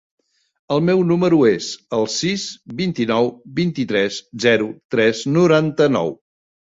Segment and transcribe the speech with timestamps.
[0.75, 1.67] El meu número es
[1.97, 2.45] el sis,
[2.79, 6.11] vint-i-nou, vint-i-tres, zero, tres, noranta-nou.